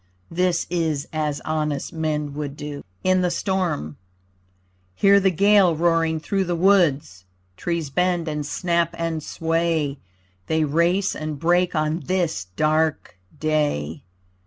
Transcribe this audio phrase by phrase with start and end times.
[0.31, 2.83] This is as honest men would do.
[3.03, 3.97] IN THE STORM
[4.95, 7.25] Hear the gale roaring through the woods!
[7.55, 9.99] Trees bend and snap and sway;
[10.47, 14.01] They race and break on this dark day.